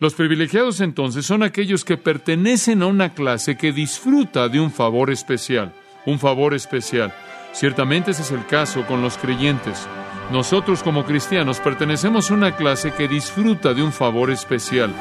[0.00, 5.10] Los privilegiados entonces son aquellos que pertenecen a una clase que disfruta de un favor
[5.10, 5.74] especial,
[6.06, 7.12] un favor especial.
[7.52, 9.86] Ciertamente ese es el caso con los creyentes.
[10.32, 14.94] Nosotros como cristianos pertenecemos a una clase que disfruta de un favor especial.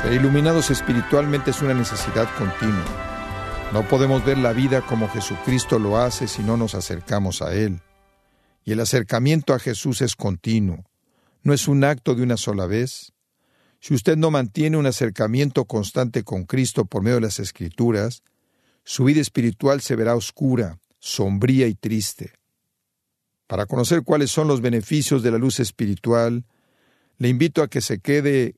[0.00, 3.13] Ser iluminados espiritualmente es una necesidad continua.
[3.74, 7.80] No podemos ver la vida como Jesucristo lo hace si no nos acercamos a Él.
[8.64, 10.84] Y el acercamiento a Jesús es continuo.
[11.42, 13.12] No es un acto de una sola vez.
[13.80, 18.22] Si usted no mantiene un acercamiento constante con Cristo por medio de las Escrituras,
[18.84, 22.30] su vida espiritual se verá oscura, sombría y triste.
[23.48, 26.44] Para conocer cuáles son los beneficios de la luz espiritual,
[27.18, 28.54] le invito a que se quede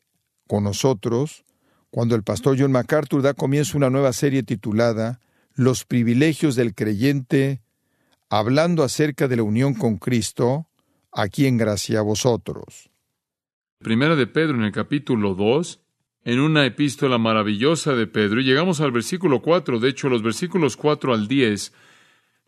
[0.47, 1.46] con nosotros
[1.91, 5.21] cuando el pastor John MacArthur da comienzo a una nueva serie titulada
[5.55, 7.63] Los privilegios del creyente,
[8.29, 10.67] hablando acerca de la unión con Cristo,
[11.13, 12.91] aquí en gracia a vosotros.
[13.79, 15.81] Primera de Pedro en el capítulo 2,
[16.25, 20.77] en una epístola maravillosa de Pedro, y llegamos al versículo 4, de hecho los versículos
[20.77, 21.73] 4 al 10,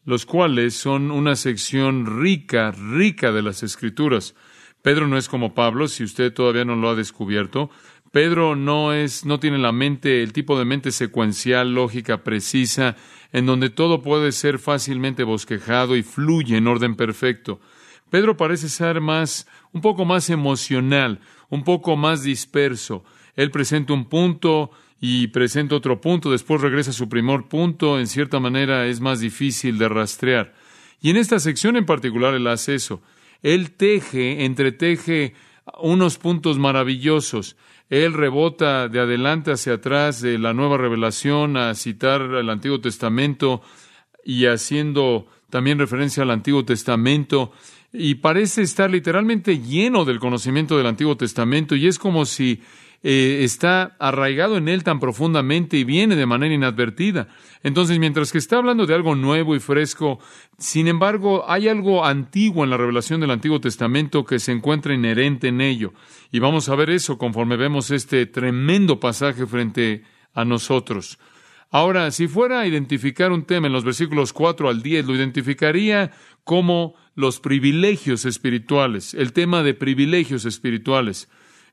[0.05, 4.35] los cuales son una sección rica, rica de las escrituras.
[4.83, 7.71] Pedro no es como Pablo, si usted todavía no lo ha descubierto.
[8.11, 12.97] Pedro no es, no tiene la mente, el tipo de mente secuencial, lógica, precisa,
[13.33, 17.61] en donde todo puede ser fácilmente bosquejado y fluye en orden perfecto.
[18.11, 23.05] Pedro parece ser más, un poco más emocional, un poco más disperso.
[23.37, 28.07] Él presenta un punto y presenta otro punto, después regresa a su primer punto, en
[28.07, 30.55] cierta manera es más difícil de rastrear.
[31.01, 33.03] Y en esta sección en particular él hace eso.
[33.43, 35.35] Él teje, entreteje
[35.81, 37.57] unos puntos maravillosos.
[37.91, 43.63] Él rebota de adelante hacia atrás de la nueva revelación a citar el Antiguo Testamento
[44.25, 47.53] y haciendo también referencia al Antiguo Testamento.
[47.93, 52.61] Y parece estar literalmente lleno del conocimiento del Antiguo Testamento y es como si
[53.03, 57.29] eh, está arraigado en él tan profundamente y viene de manera inadvertida.
[57.63, 60.19] Entonces, mientras que está hablando de algo nuevo y fresco,
[60.59, 65.49] sin embargo, hay algo antiguo en la revelación del Antiguo Testamento que se encuentra inherente
[65.49, 65.93] en ello.
[66.33, 70.03] Y vamos a ver eso conforme vemos este tremendo pasaje frente
[70.35, 71.19] a nosotros.
[71.71, 76.13] Ahora, si fuera a identificar un tema en los versículos 4 al 10, lo identificaría
[76.43, 81.29] como los privilegios espirituales, el tema de privilegios espirituales.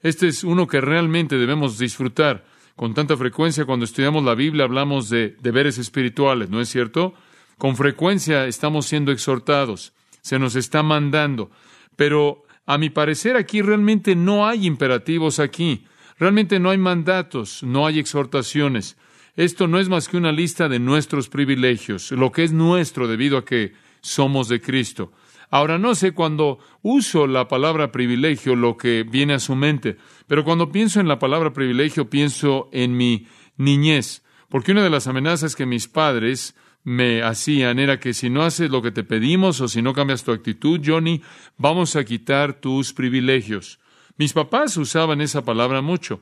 [0.06, 2.46] Este es uno que realmente debemos disfrutar.
[2.76, 7.16] Con tanta frecuencia cuando estudiamos la Biblia hablamos de deberes espirituales, ¿no es cierto?
[7.58, 11.50] Con frecuencia estamos siendo exhortados, se nos está mandando,
[11.96, 15.86] pero a mi parecer aquí realmente no hay imperativos aquí,
[16.20, 18.98] realmente no hay mandatos, no hay exhortaciones.
[19.36, 23.40] Esto no es más que una lista de nuestros privilegios, lo que es nuestro debido
[23.40, 25.12] a que somos de Cristo.
[25.56, 29.96] Ahora, no sé cuando uso la palabra privilegio lo que viene a su mente,
[30.28, 35.08] pero cuando pienso en la palabra privilegio pienso en mi niñez, porque una de las
[35.08, 39.62] amenazas que mis padres me hacían era que si no haces lo que te pedimos
[39.62, 41.22] o si no cambias tu actitud, Johnny,
[41.56, 43.80] vamos a quitar tus privilegios.
[44.18, 46.20] Mis papás usaban esa palabra mucho.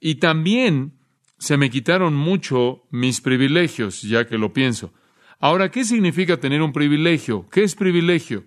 [0.00, 0.98] Y también
[1.38, 4.92] se me quitaron mucho mis privilegios, ya que lo pienso.
[5.38, 7.48] Ahora, ¿qué significa tener un privilegio?
[7.50, 8.44] ¿Qué es privilegio?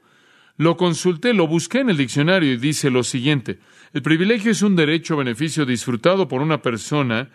[0.60, 3.60] Lo consulté, lo busqué en el diccionario y dice lo siguiente.
[3.94, 7.30] El privilegio es un derecho o beneficio disfrutado por una persona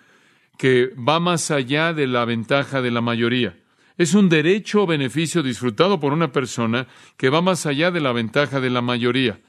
[0.58, 3.56] que va más allá de la ventaja de la mayoría.
[3.96, 6.86] Es un derecho o beneficio disfrutado por una persona
[7.16, 9.40] que va más allá de la ventaja de la mayoría.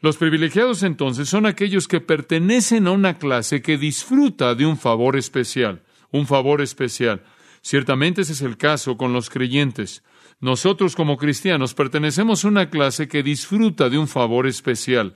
[0.00, 5.18] Los privilegiados entonces son aquellos que pertenecen a una clase que disfruta de un favor
[5.18, 7.20] especial, un favor especial.
[7.60, 10.02] Ciertamente ese es el caso con los creyentes.
[10.40, 15.14] Nosotros como cristianos pertenecemos a una clase que disfruta de un favor especial.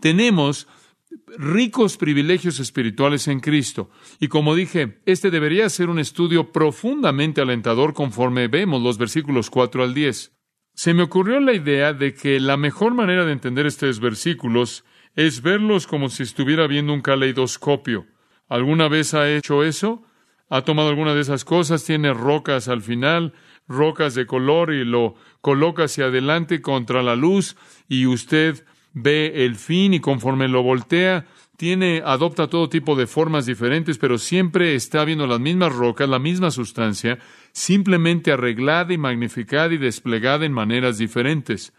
[0.00, 0.66] Tenemos
[1.36, 3.90] ricos privilegios espirituales en Cristo.
[4.18, 9.82] Y como dije, este debería ser un estudio profundamente alentador conforme vemos los versículos 4
[9.82, 10.32] al 10.
[10.74, 15.42] Se me ocurrió la idea de que la mejor manera de entender estos versículos es
[15.42, 18.06] verlos como si estuviera viendo un caleidoscopio.
[18.48, 20.02] ¿Alguna vez ha hecho eso?
[20.48, 21.84] ¿Ha tomado alguna de esas cosas?
[21.84, 23.34] Tiene rocas al final,
[23.72, 27.56] rocas de color y lo coloca hacia adelante contra la luz
[27.88, 31.26] y usted ve el fin y conforme lo voltea,
[31.56, 36.18] tiene, adopta todo tipo de formas diferentes, pero siempre está viendo las mismas rocas, la
[36.18, 37.18] misma sustancia,
[37.52, 41.72] simplemente arreglada y magnificada y desplegada en maneras diferentes.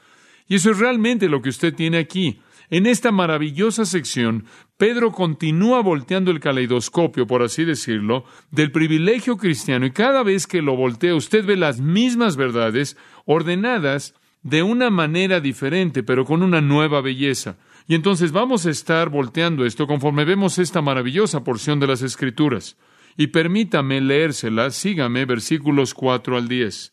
[0.48, 2.40] Y eso es realmente lo que usted tiene aquí.
[2.74, 4.46] En esta maravillosa sección,
[4.78, 10.64] Pedro continúa volteando el caleidoscopio, por así decirlo, del privilegio cristiano y cada vez que
[10.64, 16.62] lo voltea usted ve las mismas verdades ordenadas de una manera diferente, pero con una
[16.62, 17.58] nueva belleza.
[17.88, 22.76] Y entonces vamos a estar volteando esto conforme vemos esta maravillosa porción de las Escrituras.
[23.16, 26.92] Y permítame leérsela, sígame versículos 4 al 10.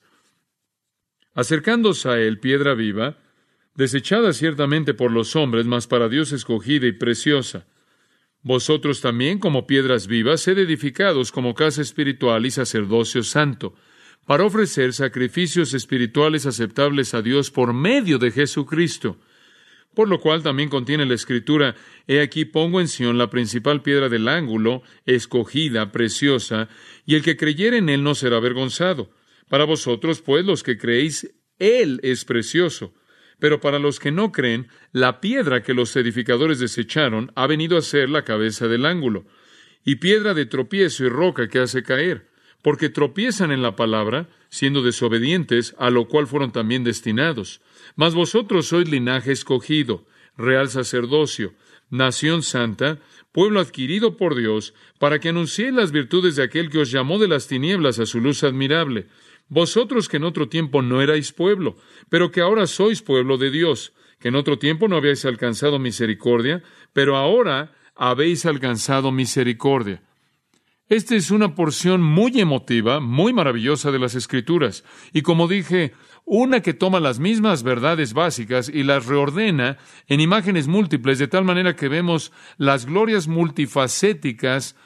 [1.32, 3.16] Acercándose a él, piedra viva,
[3.80, 7.66] desechada ciertamente por los hombres, mas para Dios escogida y preciosa.
[8.42, 13.74] Vosotros también, como piedras vivas, sed edificados como casa espiritual y sacerdocio santo,
[14.26, 19.18] para ofrecer sacrificios espirituales aceptables a Dios por medio de Jesucristo.
[19.94, 21.74] Por lo cual también contiene la escritura,
[22.06, 26.68] He aquí pongo en Sión la principal piedra del ángulo, escogida, preciosa,
[27.06, 29.10] y el que creyere en él no será avergonzado.
[29.48, 32.92] Para vosotros, pues, los que creéis, él es precioso.
[33.40, 37.82] Pero para los que no creen, la piedra que los edificadores desecharon ha venido a
[37.82, 39.24] ser la cabeza del ángulo,
[39.84, 42.28] y piedra de tropiezo y roca que hace caer,
[42.62, 47.62] porque tropiezan en la palabra, siendo desobedientes, a lo cual fueron también destinados.
[47.96, 51.54] Mas vosotros sois linaje escogido, real sacerdocio,
[51.88, 52.98] nación santa,
[53.32, 57.28] pueblo adquirido por Dios, para que anunciéis las virtudes de aquel que os llamó de
[57.28, 59.06] las tinieblas a su luz admirable
[59.50, 61.76] vosotros que en otro tiempo no erais pueblo,
[62.08, 66.62] pero que ahora sois pueblo de Dios, que en otro tiempo no habíais alcanzado misericordia,
[66.94, 70.02] pero ahora habéis alcanzado misericordia.
[70.88, 75.92] Esta es una porción muy emotiva, muy maravillosa de las Escrituras, y como dije,
[76.24, 81.44] una que toma las mismas verdades básicas y las reordena en imágenes múltiples, de tal
[81.44, 84.76] manera que vemos las glorias multifacéticas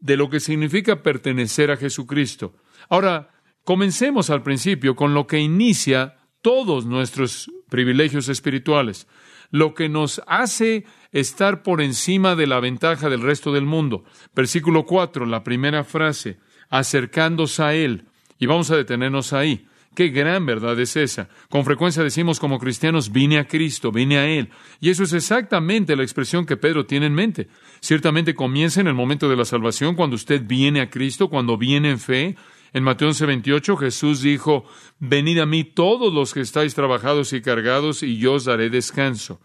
[0.00, 2.54] de lo que significa pertenecer a Jesucristo.
[2.88, 3.37] Ahora,
[3.68, 9.06] Comencemos al principio con lo que inicia todos nuestros privilegios espirituales,
[9.50, 14.04] lo que nos hace estar por encima de la ventaja del resto del mundo.
[14.34, 16.38] Versículo 4, la primera frase,
[16.70, 18.06] acercándose a Él.
[18.38, 19.66] Y vamos a detenernos ahí.
[19.94, 21.28] Qué gran verdad es esa.
[21.50, 24.48] Con frecuencia decimos como cristianos, vine a Cristo, vine a Él.
[24.80, 27.48] Y eso es exactamente la expresión que Pedro tiene en mente.
[27.80, 31.90] Ciertamente comienza en el momento de la salvación, cuando usted viene a Cristo, cuando viene
[31.90, 32.34] en fe,
[32.72, 34.64] en Mateo 11:28 Jesús dijo,
[34.98, 39.40] Venid a mí todos los que estáis trabajados y cargados, y yo os daré descanso.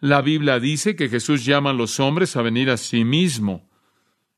[0.00, 3.70] La Biblia dice que Jesús llama a los hombres a venir a sí mismo.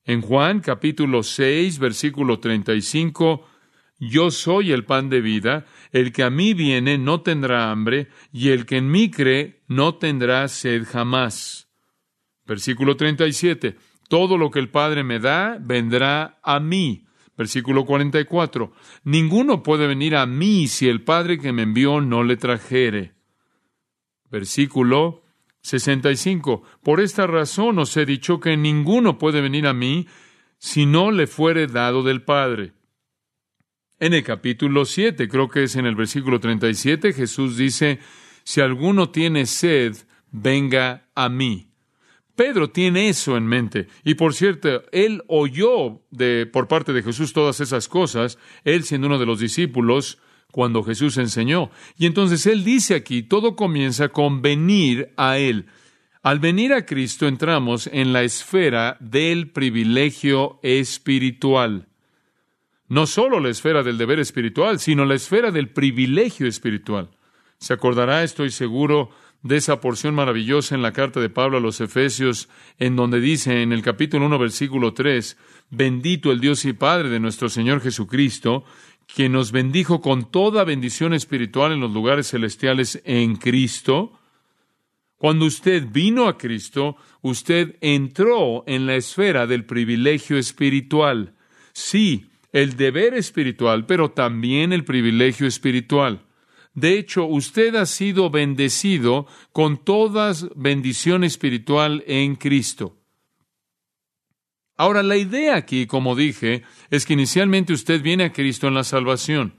[0.04, 3.48] En Juan capítulo 6, versículo 35,
[3.98, 8.50] Yo soy el pan de vida, el que a mí viene no tendrá hambre, y
[8.50, 11.70] el que en mí cree no tendrá sed jamás.
[12.46, 13.76] Versículo 37,
[14.08, 17.03] Todo lo que el Padre me da vendrá a mí
[17.36, 18.72] Versículo 44.
[19.04, 23.14] Ninguno puede venir a mí si el Padre que me envió no le trajere.
[24.30, 25.22] Versículo
[25.62, 26.62] 65.
[26.82, 30.06] Por esta razón os he dicho que ninguno puede venir a mí
[30.58, 32.72] si no le fuere dado del Padre.
[33.98, 38.00] En el capítulo 7, creo que es en el versículo 37, Jesús dice,
[38.42, 39.96] si alguno tiene sed,
[40.30, 41.73] venga a mí.
[42.36, 43.88] Pedro tiene eso en mente.
[44.02, 49.06] Y por cierto, él oyó de, por parte de Jesús todas esas cosas, él siendo
[49.06, 50.18] uno de los discípulos,
[50.54, 51.72] cuando Jesús enseñó.
[51.98, 55.66] Y entonces él dice aquí, todo comienza con venir a él.
[56.22, 61.88] Al venir a Cristo entramos en la esfera del privilegio espiritual.
[62.88, 67.10] No solo la esfera del deber espiritual, sino la esfera del privilegio espiritual.
[67.58, 69.10] Se acordará, estoy seguro,
[69.44, 72.48] de esa porción maravillosa en la carta de Pablo a los Efesios,
[72.78, 75.36] en donde dice en el capítulo 1, versículo 3,
[75.70, 78.64] bendito el Dios y Padre de nuestro Señor Jesucristo,
[79.06, 84.18] que nos bendijo con toda bendición espiritual en los lugares celestiales en Cristo.
[85.18, 91.34] Cuando usted vino a Cristo, usted entró en la esfera del privilegio espiritual.
[91.74, 96.22] Sí, el deber espiritual, pero también el privilegio espiritual.
[96.74, 102.96] De hecho, usted ha sido bendecido con toda bendición espiritual en Cristo.
[104.76, 108.82] Ahora, la idea aquí, como dije, es que inicialmente usted viene a Cristo en la
[108.82, 109.54] salvación,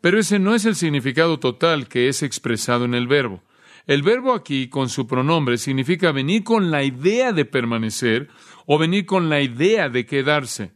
[0.00, 3.42] pero ese no es el significado total que es expresado en el verbo.
[3.86, 8.30] El verbo aquí, con su pronombre, significa venir con la idea de permanecer
[8.64, 10.72] o venir con la idea de quedarse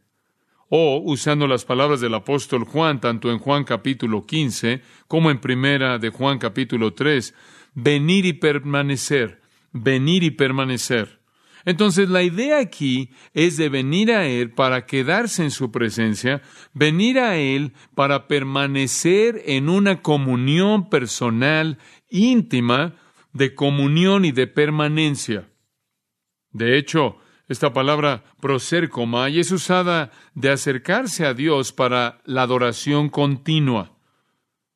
[0.69, 5.99] o, usando las palabras del apóstol Juan, tanto en Juan capítulo 15 como en primera
[5.99, 7.35] de Juan capítulo 3,
[7.75, 9.41] venir y permanecer,
[9.73, 11.19] venir y permanecer.
[11.65, 17.19] Entonces la idea aquí es de venir a Él para quedarse en su presencia, venir
[17.19, 22.95] a Él para permanecer en una comunión personal íntima
[23.33, 25.51] de comunión y de permanencia.
[26.53, 33.97] De hecho, esta palabra prosércoma es usada de acercarse a Dios para la adoración continua.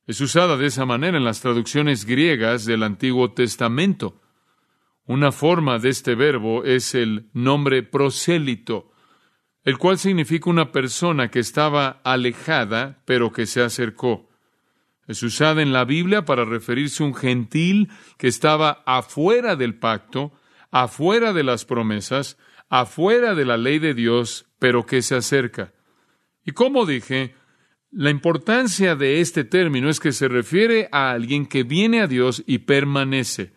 [0.07, 4.21] Es usada de esa manera en las traducciones griegas del Antiguo Testamento.
[5.05, 8.91] Una forma de este verbo es el nombre prosélito,
[9.64, 14.31] el cual significa una persona que estaba alejada, pero que se acercó.
[15.07, 20.33] Es usada en la Biblia para referirse a un gentil que estaba afuera del pacto,
[20.71, 22.38] afuera de las promesas,
[22.73, 25.75] afuera de la ley de Dios, pero que se acerca.
[26.43, 27.35] Y como dije,
[27.91, 32.43] la importancia de este término es que se refiere a alguien que viene a Dios
[32.47, 33.52] y permanece.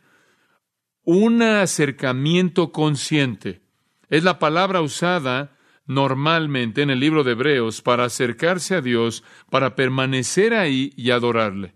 [1.05, 3.61] Un acercamiento consciente.
[4.09, 5.55] Es la palabra usada
[5.85, 11.73] normalmente en el libro de Hebreos para acercarse a Dios, para permanecer ahí y adorarle.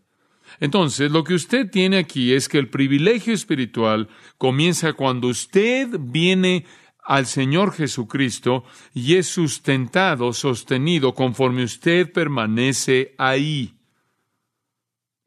[0.60, 6.66] Entonces, lo que usted tiene aquí es que el privilegio espiritual comienza cuando usted viene
[7.10, 8.64] al Señor Jesucristo
[8.94, 13.74] y es sustentado, sostenido, conforme usted permanece ahí.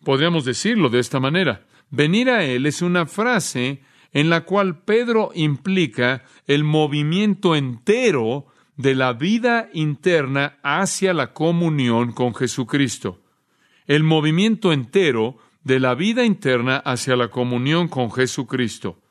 [0.04, 1.66] Podríamos decirlo de esta manera.
[1.90, 8.46] Venir a Él es una frase en la cual Pedro implica el movimiento entero
[8.76, 13.24] de la vida interna hacia la comunión con Jesucristo.
[13.88, 19.02] El movimiento entero de la vida interna hacia la comunión con Jesucristo.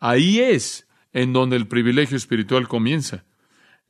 [0.00, 3.24] Ahí es en donde el privilegio espiritual comienza.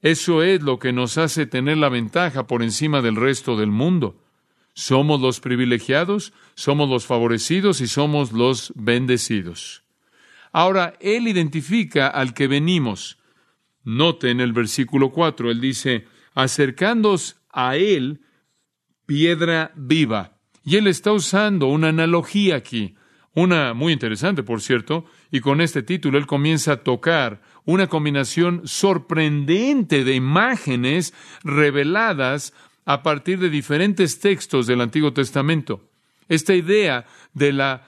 [0.00, 4.22] Eso es lo que nos hace tener la ventaja por encima del resto del mundo.
[4.74, 9.82] Somos los privilegiados, somos los favorecidos y somos los bendecidos.
[10.52, 13.18] Ahora, Él identifica al que venimos.
[13.82, 18.20] Note en el versículo 4, Él dice, acercándos a Él,
[19.06, 20.38] piedra viva.
[20.62, 22.96] Y Él está usando una analogía aquí.
[23.34, 28.62] Una muy interesante, por cierto, y con este título él comienza a tocar una combinación
[28.66, 31.12] sorprendente de imágenes
[31.42, 35.90] reveladas a partir de diferentes textos del Antiguo Testamento.
[36.28, 37.82] Esta idea de la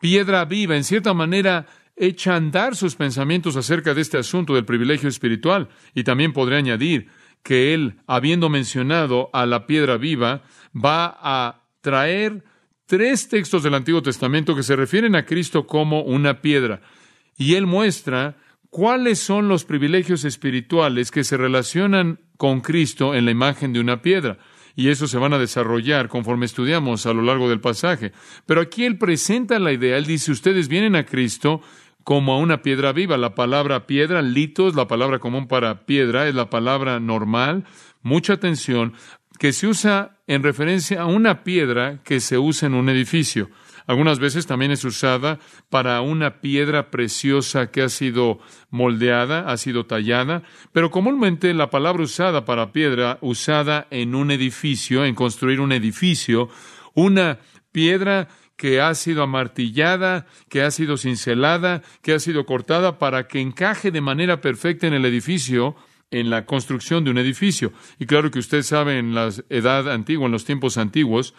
[0.00, 4.64] piedra viva, en cierta manera, echa a andar sus pensamientos acerca de este asunto del
[4.64, 5.68] privilegio espiritual.
[5.94, 7.06] Y también podría añadir
[7.44, 10.42] que él, habiendo mencionado a la piedra viva,
[10.74, 12.42] va a traer
[12.90, 16.80] tres textos del Antiguo Testamento que se refieren a Cristo como una piedra.
[17.38, 18.36] Y él muestra
[18.68, 24.02] cuáles son los privilegios espirituales que se relacionan con Cristo en la imagen de una
[24.02, 24.38] piedra.
[24.74, 28.10] Y eso se van a desarrollar conforme estudiamos a lo largo del pasaje.
[28.44, 31.60] Pero aquí él presenta la idea, él dice, ustedes vienen a Cristo
[32.02, 33.16] como a una piedra viva.
[33.16, 37.66] La palabra piedra, litos, la palabra común para piedra, es la palabra normal.
[38.02, 38.94] Mucha atención,
[39.40, 43.48] que se usa en referencia a una piedra que se usa en un edificio.
[43.86, 45.38] Algunas veces también es usada
[45.70, 50.42] para una piedra preciosa que ha sido moldeada, ha sido tallada,
[50.72, 56.50] pero comúnmente la palabra usada para piedra, usada en un edificio, en construir un edificio,
[56.92, 57.38] una
[57.72, 58.28] piedra
[58.58, 63.90] que ha sido amartillada, que ha sido cincelada, que ha sido cortada para que encaje
[63.90, 65.76] de manera perfecta en el edificio,
[66.10, 67.72] en la construcción de un edificio.
[67.98, 71.34] Y claro que usted sabe, en la edad antigua, en los tiempos antiguos,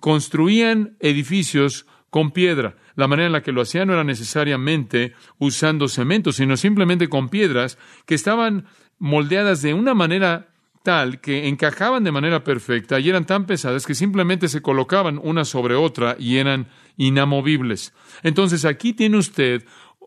[0.00, 2.76] construían edificios con piedra.
[2.94, 7.28] La manera en la que lo hacían no era necesariamente usando cemento, sino simplemente con
[7.28, 8.66] piedras que estaban
[8.98, 13.94] moldeadas de una manera tal que encajaban de manera perfecta y eran tan pesadas que
[13.94, 16.68] simplemente se colocaban una sobre otra y eran
[16.98, 17.94] inamovibles.
[18.22, 19.64] Entonces aquí tiene usted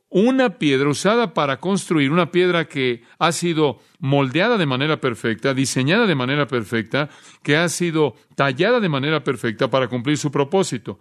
[0.10, 6.06] una piedra usada para construir, una piedra que ha sido moldeada de manera perfecta, diseñada
[6.06, 7.10] de manera perfecta,
[7.44, 11.00] que ha sido tallada de manera perfecta para cumplir su propósito.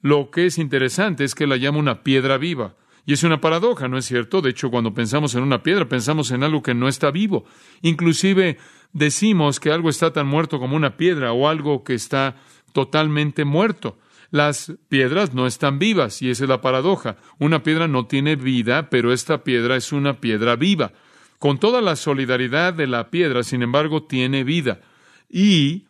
[0.00, 2.74] Lo que es interesante es que la llama una piedra viva.
[3.04, 4.40] Y es una paradoja, ¿no es cierto?
[4.40, 7.44] De hecho, cuando pensamos en una piedra, pensamos en algo que no está vivo.
[7.82, 8.58] Inclusive
[8.92, 12.36] decimos que algo está tan muerto como una piedra o algo que está
[12.72, 13.96] totalmente muerto.
[14.30, 17.16] Las piedras no están vivas y esa es la paradoja.
[17.38, 20.92] Una piedra no tiene vida, pero esta piedra es una piedra viva.
[21.38, 24.80] Con toda la solidaridad de la piedra, sin embargo, tiene vida.
[25.28, 25.86] Y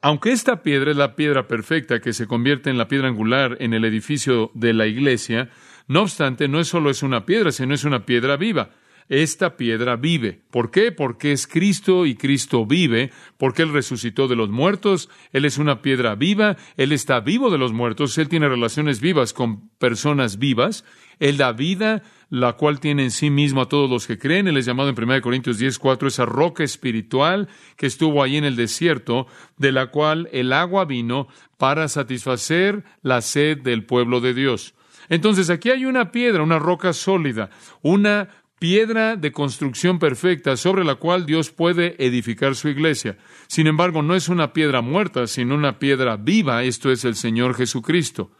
[0.00, 3.72] aunque esta piedra es la piedra perfecta que se convierte en la piedra angular en
[3.72, 5.50] el edificio de la iglesia,
[5.86, 8.70] no obstante, no es solo es una piedra, sino es una piedra viva
[9.08, 10.40] esta piedra vive.
[10.50, 10.92] ¿Por qué?
[10.92, 15.82] Porque es Cristo y Cristo vive, porque Él resucitó de los muertos, Él es una
[15.82, 20.84] piedra viva, Él está vivo de los muertos, Él tiene relaciones vivas con personas vivas,
[21.18, 24.56] Él da vida, la cual tiene en sí mismo a todos los que creen, Él
[24.56, 28.56] es llamado en 1 Corintios 10, 4, esa roca espiritual que estuvo ahí en el
[28.56, 34.74] desierto, de la cual el agua vino para satisfacer la sed del pueblo de Dios.
[35.08, 37.50] Entonces aquí hay una piedra, una roca sólida,
[37.82, 38.28] una
[38.64, 43.18] piedra de construcción perfecta sobre la cual Dios puede edificar su iglesia.
[43.46, 47.56] Sin embargo, no es una piedra muerta, sino una piedra viva, esto es el Señor
[47.56, 48.30] Jesucristo.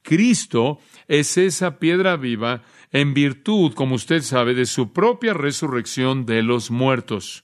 [0.00, 2.62] Cristo es esa piedra viva
[2.92, 7.43] en virtud, como usted sabe, de su propia resurrección de los muertos.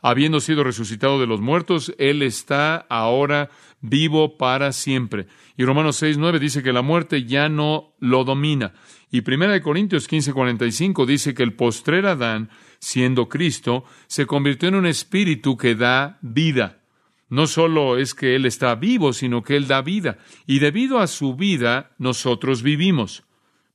[0.00, 3.50] Habiendo sido resucitado de los muertos, Él está ahora
[3.80, 5.26] vivo para siempre.
[5.56, 8.74] Y Romanos 6, 9 dice que la muerte ya no lo domina.
[9.10, 14.68] Y Primera de Corintios 15, 45 dice que el postrer Adán, siendo Cristo, se convirtió
[14.68, 16.80] en un espíritu que da vida.
[17.28, 20.18] No solo es que Él está vivo, sino que Él da vida.
[20.46, 23.24] Y debido a su vida, nosotros vivimos.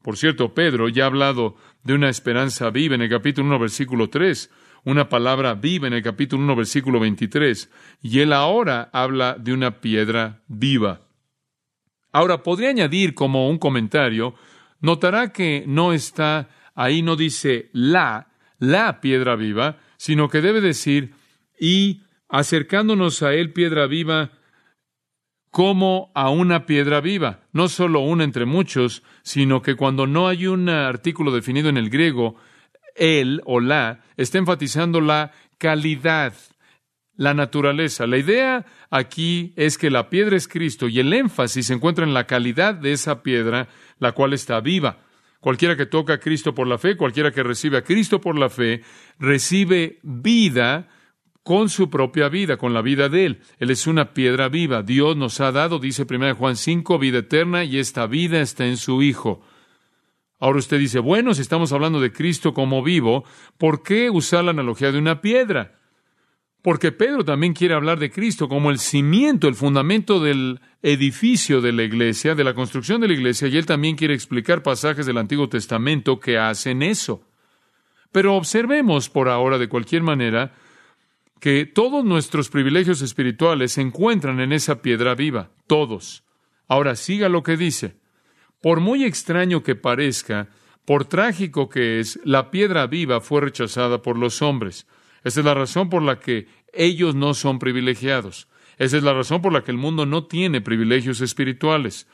[0.02, 4.10] Por cierto, Pedro ya ha hablado de una esperanza viva en el capítulo 1, versículo
[4.10, 4.50] 3
[4.86, 7.70] una palabra viva en el capítulo 1, versículo 23,
[8.02, 11.02] y él ahora habla de una piedra viva.
[12.12, 14.36] Ahora, podría añadir como un comentario,
[14.82, 18.28] notará que no está ahí, no dice la,
[18.60, 21.14] la piedra viva, sino que debe decir,
[21.60, 24.32] y acercándonos a él, piedra viva,
[25.50, 30.48] como a una piedra viva, no solo una entre muchos, sino que cuando no hay
[30.48, 32.36] un artículo definido en el griego,
[32.96, 36.34] él o la está enfatizando la calidad,
[37.16, 38.08] la naturaleza.
[38.08, 42.14] La idea aquí es que la piedra es Cristo y el énfasis se encuentra en
[42.14, 43.68] la calidad de esa piedra,
[44.00, 45.00] la cual está viva.
[45.40, 48.50] Cualquiera que toca a Cristo por la fe, cualquiera que recibe a Cristo por la
[48.50, 48.82] fe,
[49.20, 50.88] recibe vida
[51.44, 53.42] con su propia vida, con la vida de Él.
[53.60, 54.82] Él es una piedra viva.
[54.82, 58.78] Dios nos ha dado, dice 1 Juan 5, vida eterna y esta vida está en
[58.78, 59.42] su Hijo.
[60.44, 63.24] Ahora usted dice, bueno, si estamos hablando de Cristo como vivo,
[63.58, 65.80] ¿por qué usar la analogía de una piedra?
[66.62, 71.72] Porque Pedro también quiere hablar de Cristo como el cimiento, el fundamento del edificio de
[71.72, 75.18] la iglesia, de la construcción de la iglesia, y él también quiere explicar pasajes del
[75.18, 77.26] Antiguo Testamento que hacen eso.
[78.12, 80.56] Pero observemos por ahora, de cualquier manera,
[81.40, 86.26] que todos nuestros privilegios espirituales se encuentran en esa piedra viva, todos.
[86.68, 88.03] Ahora siga lo que dice.
[88.64, 90.48] Por muy extraño que parezca,
[90.86, 94.88] por trágico que es, la piedra viva fue rechazada por los hombres.
[95.26, 98.48] Esa es la razón por la que ellos no son privilegiados.
[98.78, 102.08] Esa es la razón por la que el mundo no tiene privilegios espirituales.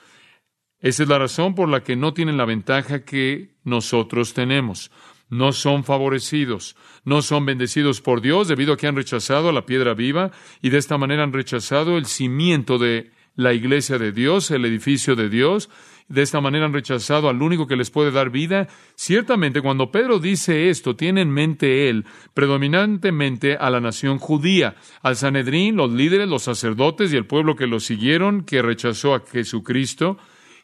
[0.79, 4.89] Esa es la razón por la que no tienen la ventaja que nosotros tenemos.
[5.29, 9.67] No son favorecidos, no son bendecidos por Dios debido a que han rechazado a la
[9.67, 10.31] piedra viva
[10.63, 15.15] y de esta manera han rechazado el cimiento de la iglesia de Dios, el edificio
[15.15, 15.69] de Dios,
[16.09, 18.67] de esta manera han rechazado al único que les puede dar vida.
[18.95, 25.15] Ciertamente, cuando Pedro dice esto, tiene en mente él predominantemente a la nación judía, al
[25.15, 30.17] Sanedrín, los líderes, los sacerdotes y el pueblo que lo siguieron, que rechazó a Jesucristo,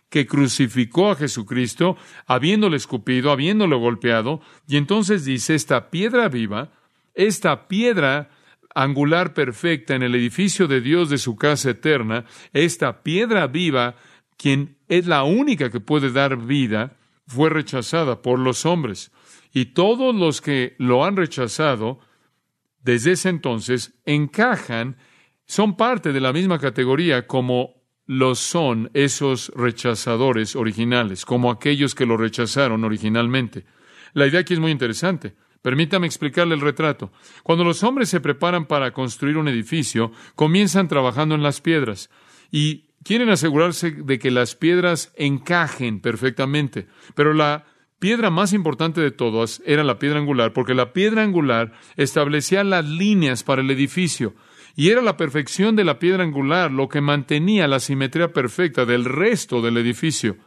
[0.10, 1.96] que crucificó a Jesucristo,
[2.28, 6.72] habiéndole escupido, habiéndole golpeado, y entonces dice, esta piedra viva,
[7.14, 8.32] esta piedra
[8.76, 13.96] angular perfecta en el edificio de Dios de su casa eterna, esta piedra viva
[14.38, 19.12] quien es la única que puede dar vida, fue rechazada por los hombres.
[19.52, 22.00] Y todos los que lo han rechazado,
[22.82, 24.98] desde ese entonces, encajan,
[25.46, 32.06] son parte de la misma categoría como los son esos rechazadores originales, como aquellos que
[32.06, 33.66] lo rechazaron originalmente.
[34.14, 35.36] La idea aquí es muy interesante.
[35.66, 37.12] Permítame explicarle el retrato.
[37.42, 42.12] Cuando los hombres se preparan para construir un edificio, comienzan trabajando en las piedras.
[42.52, 46.86] Y quieren asegurarse de que las piedras encajen perfectamente.
[47.16, 47.66] Pero la
[47.98, 52.86] piedra más importante de todas era la piedra angular, porque la piedra angular establecía las
[52.86, 54.36] líneas para el edificio.
[54.76, 59.04] Y era la perfección de la piedra angular lo que mantenía la simetría perfecta del
[59.04, 60.38] resto del edificio.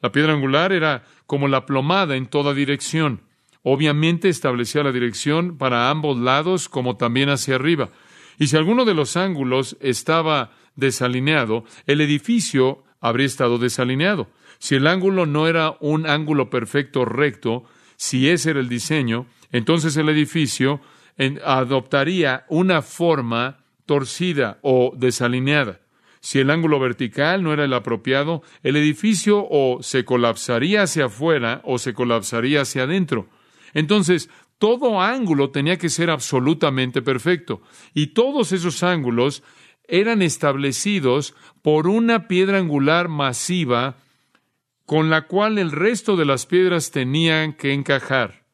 [0.00, 3.20] La piedra angular era como la plomada en toda dirección.
[3.62, 7.90] Obviamente establecía la dirección para ambos lados como también hacia arriba.
[8.38, 14.28] Y si alguno de los ángulos estaba desalineado, el edificio habría estado desalineado.
[14.58, 17.64] Si el ángulo no era un ángulo perfecto recto,
[17.96, 20.80] si ese era el diseño, entonces el edificio
[21.44, 25.80] adoptaría una forma torcida o desalineada.
[26.20, 31.60] Si el ángulo vertical no era el apropiado, el edificio o se colapsaría hacia afuera
[31.64, 33.28] o se colapsaría hacia adentro.
[33.74, 37.62] Entonces, todo ángulo tenía que ser absolutamente perfecto.
[37.94, 39.42] Y todos esos ángulos
[39.88, 43.96] eran establecidos por una piedra angular masiva
[44.86, 48.44] con la cual el resto de las piedras tenían que encajar.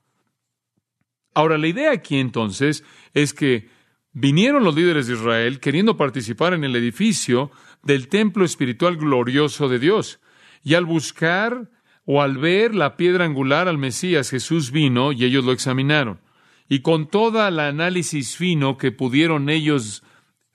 [1.35, 3.69] Ahora, la idea aquí entonces es que
[4.13, 7.51] vinieron los líderes de Israel queriendo participar en el edificio
[7.83, 10.21] del templo espiritual glorioso de Dios,
[10.65, 11.71] y al buscar
[12.11, 16.23] o al ver la piedra angular al Mesías, Jesús vino y ellos lo examinaron.
[16.67, 20.03] Y con toda la análisis fino que pudieron ellos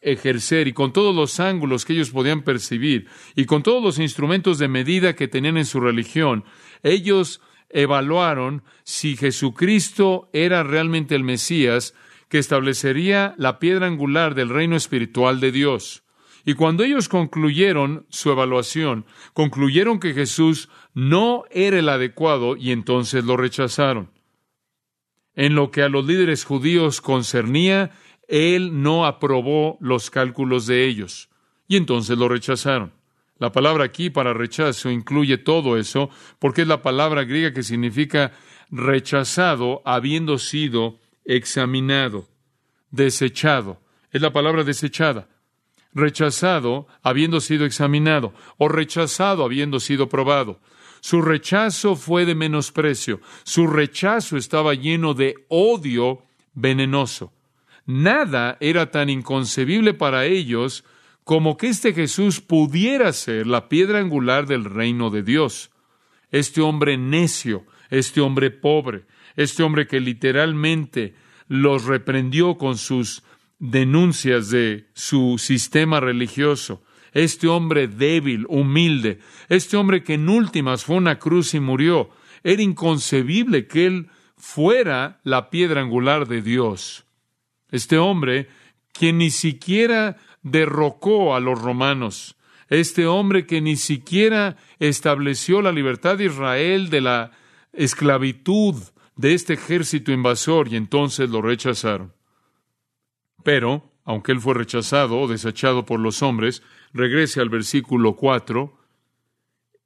[0.01, 4.57] ejercer y con todos los ángulos que ellos podían percibir y con todos los instrumentos
[4.57, 6.43] de medida que tenían en su religión,
[6.81, 7.39] ellos
[7.69, 11.93] evaluaron si Jesucristo era realmente el Mesías
[12.29, 16.03] que establecería la piedra angular del reino espiritual de Dios.
[16.45, 23.23] Y cuando ellos concluyeron su evaluación, concluyeron que Jesús no era el adecuado y entonces
[23.23, 24.09] lo rechazaron.
[25.35, 27.91] En lo que a los líderes judíos concernía,
[28.27, 31.29] él no aprobó los cálculos de ellos
[31.67, 32.91] y entonces lo rechazaron.
[33.39, 38.31] La palabra aquí para rechazo incluye todo eso porque es la palabra griega que significa
[38.69, 42.27] rechazado habiendo sido examinado,
[42.91, 43.81] desechado.
[44.11, 45.27] Es la palabra desechada.
[45.93, 50.59] Rechazado habiendo sido examinado o rechazado habiendo sido probado.
[51.01, 53.19] Su rechazo fue de menosprecio.
[53.43, 57.33] Su rechazo estaba lleno de odio venenoso.
[57.85, 60.85] Nada era tan inconcebible para ellos
[61.23, 65.71] como que este Jesús pudiera ser la piedra angular del reino de Dios.
[66.31, 71.15] Este hombre necio, este hombre pobre, este hombre que literalmente
[71.47, 73.23] los reprendió con sus
[73.63, 80.97] denuncias de su sistema religioso, este hombre débil, humilde, este hombre que en últimas fue
[80.97, 82.09] una cruz y murió,
[82.43, 87.05] era inconcebible que él fuera la piedra angular de Dios.
[87.71, 88.49] Este hombre,
[88.91, 92.35] quien ni siquiera derrocó a los romanos,
[92.67, 97.31] este hombre que ni siquiera estableció la libertad de Israel de la
[97.71, 98.75] esclavitud
[99.15, 102.11] de este ejército invasor y entonces lo rechazaron.
[103.43, 108.77] Pero, aunque él fue rechazado o desechado por los hombres, regrese al versículo 4,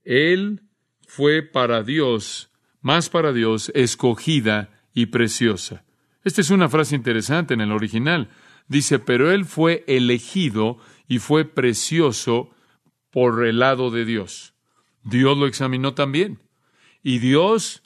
[0.03, 0.61] él
[1.07, 5.83] fue para Dios, más para Dios, escogida y preciosa.
[6.23, 8.29] Esta es una frase interesante en el original.
[8.67, 12.49] Dice, pero él fue elegido y fue precioso
[13.11, 14.53] por el lado de Dios.
[15.03, 16.39] Dios lo examinó también.
[17.01, 17.83] Y Dios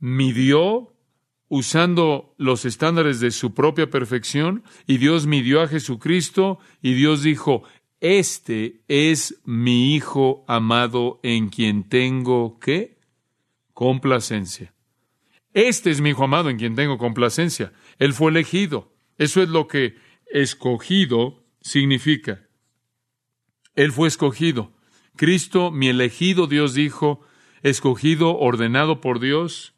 [0.00, 0.95] midió
[1.48, 7.62] usando los estándares de su propia perfección, y Dios midió a Jesucristo, y Dios dijo,
[8.00, 12.98] este es mi Hijo amado en quien tengo qué?
[13.72, 14.74] Complacencia.
[15.54, 17.72] Este es mi Hijo amado en quien tengo complacencia.
[17.98, 18.92] Él fue elegido.
[19.16, 22.46] Eso es lo que escogido significa.
[23.74, 24.72] Él fue escogido.
[25.16, 27.22] Cristo, mi elegido, Dios dijo,
[27.62, 29.74] escogido, ordenado por Dios,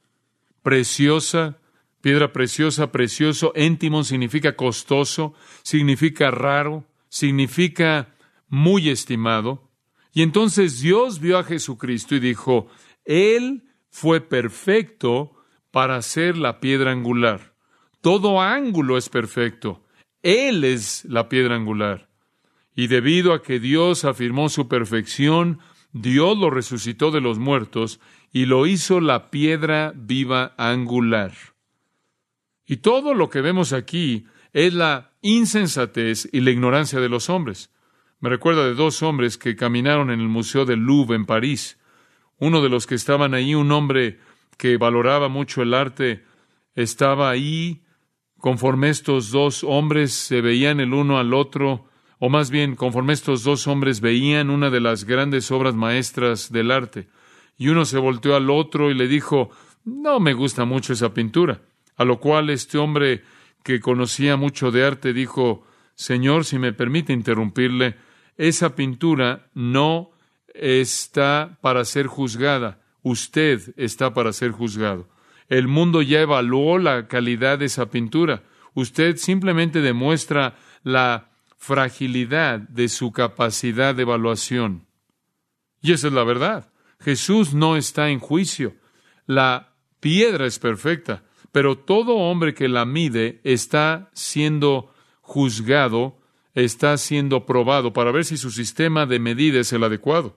[0.63, 1.59] preciosa,
[2.01, 8.15] piedra preciosa, precioso, íntimo significa costoso, significa raro, significa
[8.49, 9.71] muy estimado.
[10.13, 12.69] Y entonces Dios vio a Jesucristo y dijo,
[13.05, 15.33] Él fue perfecto
[15.71, 17.55] para ser la piedra angular.
[18.01, 19.85] Todo ángulo es perfecto.
[20.23, 22.09] Él es la piedra angular.
[22.75, 25.59] Y debido a que Dios afirmó su perfección,
[25.93, 28.01] Dios lo resucitó de los muertos
[28.33, 31.33] y lo hizo la piedra viva angular.
[32.67, 37.71] Y todo lo que vemos aquí es la insensatez y la ignorancia de los hombres.
[38.21, 41.79] Me recuerda de dos hombres que caminaron en el Museo del Louvre en París.
[42.39, 44.19] Uno de los que estaban ahí, un hombre
[44.57, 46.25] que valoraba mucho el arte,
[46.75, 47.83] estaba ahí
[48.39, 51.87] conforme estos dos hombres se veían el uno al otro,
[52.19, 56.71] o más bien conforme estos dos hombres veían una de las grandes obras maestras del
[56.71, 57.09] arte.
[57.59, 59.51] Y uno se volteó al otro y le dijo,
[59.85, 61.61] no me gusta mucho esa pintura.
[61.97, 63.25] A lo cual este hombre
[63.65, 67.97] que conocía mucho de arte dijo, Señor, si me permite interrumpirle,
[68.37, 70.13] esa pintura no
[70.55, 75.09] está para ser juzgada, usted está para ser juzgado.
[75.49, 78.43] El mundo ya evaluó la calidad de esa pintura.
[78.75, 84.87] Usted simplemente demuestra la fragilidad de su capacidad de evaluación.
[85.81, 86.71] Y esa es la verdad.
[87.01, 88.75] Jesús no está en juicio.
[89.27, 96.19] La piedra es perfecta, pero todo hombre que la mide está siendo juzgado,
[96.55, 100.37] está siendo probado para ver si su sistema de medida es el adecuado.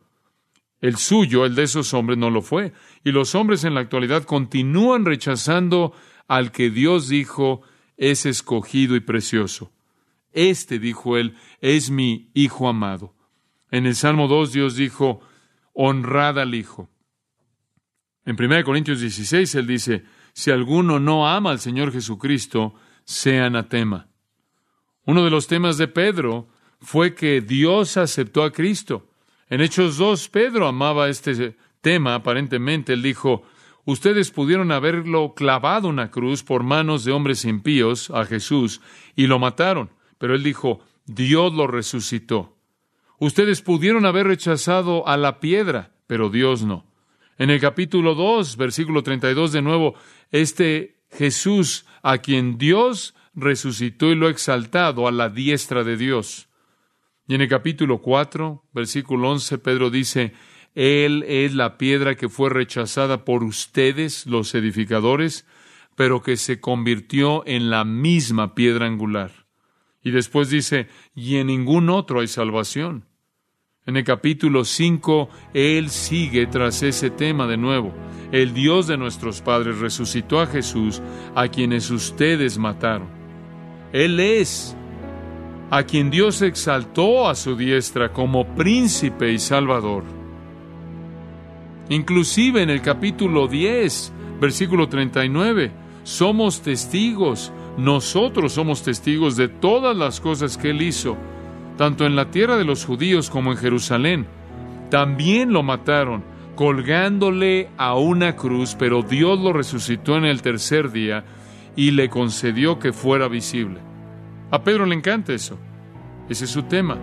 [0.82, 2.74] El suyo, el de esos hombres, no lo fue.
[3.04, 5.93] Y los hombres en la actualidad continúan rechazando
[6.28, 7.62] al que Dios dijo
[7.97, 9.71] es escogido y precioso.
[10.34, 13.13] Este, dijo él, es mi Hijo amado.
[13.69, 15.21] En el Salmo 2 Dios dijo,
[15.73, 16.89] honrad al Hijo.
[18.25, 20.03] En 1 Corintios 16 él dice,
[20.34, 24.07] si alguno no ama al Señor Jesucristo, sea anatema.
[25.05, 26.47] Uno de los temas de Pedro
[26.79, 29.10] fue que Dios aceptó a Cristo.
[29.49, 33.43] En Hechos 2, Pedro amaba este tema, aparentemente, él dijo,
[33.86, 38.81] ustedes pudieron haberlo clavado una cruz por manos de hombres impíos a Jesús
[39.15, 42.55] y lo mataron, pero él dijo, Dios lo resucitó.
[43.21, 46.88] Ustedes pudieron haber rechazado a la piedra, pero Dios no.
[47.38, 49.93] En el capítulo 2, versículo 32 de nuevo,
[50.31, 56.49] este Jesús a quien Dios resucitó y lo ha exaltado a la diestra de Dios.
[57.27, 60.34] Y en el capítulo 4, versículo 11, Pedro dice,
[60.73, 65.45] Él es la piedra que fue rechazada por ustedes, los edificadores,
[65.95, 69.45] pero que se convirtió en la misma piedra angular.
[70.01, 73.11] Y después dice, y en ningún otro hay salvación.
[73.91, 77.91] En el capítulo 5, Él sigue tras ese tema de nuevo.
[78.32, 81.01] El Dios de nuestros padres resucitó a Jesús,
[81.36, 83.10] a quienes ustedes mataron.
[83.91, 84.77] Él es
[85.71, 90.06] a quien Dios exaltó a su diestra como príncipe y salvador.
[91.89, 95.69] Inclusive en el capítulo 10, versículo 39,
[96.04, 101.17] somos testigos, nosotros somos testigos de todas las cosas que Él hizo
[101.82, 104.28] tanto en la tierra de los judíos como en Jerusalén.
[104.91, 106.24] También lo mataron,
[106.56, 111.24] colgándole a una cruz, pero Dios lo resucitó en el tercer día
[111.76, 113.80] y le concedió que fuera visible.
[114.52, 115.58] A Pedro le encanta eso.
[116.30, 117.00] Ese es su tema.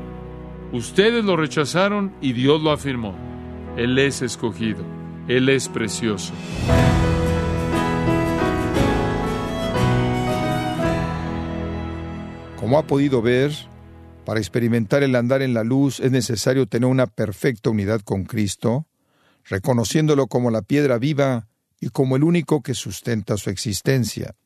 [0.73, 3.17] Ustedes lo rechazaron y Dios lo afirmó.
[3.77, 4.85] Él es escogido.
[5.27, 6.33] Él es precioso.
[12.61, 13.51] Como ha podido ver,
[14.29, 18.87] para experimentar el andar en la luz es necesario tener una perfecta unidad con Cristo,
[19.47, 21.49] reconociéndolo como la piedra viva
[21.81, 24.37] y como el único que sustenta su existencia.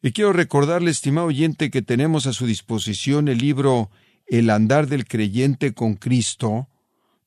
[0.00, 3.90] Y quiero recordarle, estimado oyente, que tenemos a su disposición el libro
[4.26, 6.70] El andar del creyente con Cristo,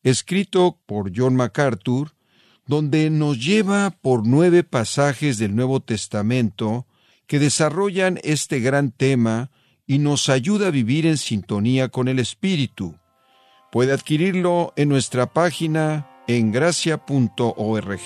[0.02, 2.16] escrito por John MacArthur,
[2.66, 6.88] donde nos lleva por nueve pasajes del Nuevo Testamento
[7.28, 9.52] que desarrollan este gran tema
[9.88, 12.95] y nos ayuda a vivir en sintonía con el Espíritu.
[13.71, 18.00] Puede adquirirlo en nuestra página en gracia.org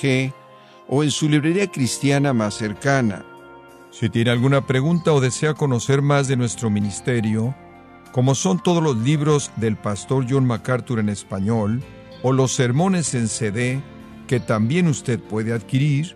[0.88, 3.26] o en su librería cristiana más cercana.
[3.89, 7.56] Si tiene alguna pregunta o desea conocer más de nuestro ministerio,
[8.12, 11.82] como son todos los libros del pastor John MacArthur en español
[12.22, 13.82] o los sermones en CD
[14.28, 16.15] que también usted puede adquirir,